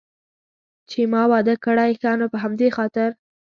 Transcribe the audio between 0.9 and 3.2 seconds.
ما واده کړی، ښه نو په همدې خاطر.